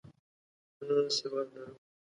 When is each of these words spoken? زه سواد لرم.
زه 0.85 0.93
سواد 1.17 1.47
لرم. 1.53 1.73